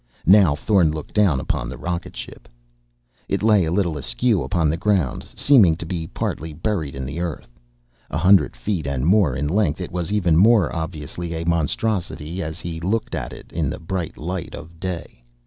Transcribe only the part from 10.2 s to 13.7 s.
more obviously a monstrosity as he looked at it in